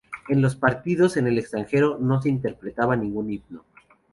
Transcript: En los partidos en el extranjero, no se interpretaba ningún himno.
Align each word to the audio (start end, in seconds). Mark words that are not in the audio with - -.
En 0.29 0.41
los 0.41 0.55
partidos 0.55 1.15
en 1.15 1.27
el 1.27 1.37
extranjero, 1.37 1.99
no 1.99 2.19
se 2.23 2.29
interpretaba 2.29 2.95
ningún 2.95 3.31
himno. 3.31 3.63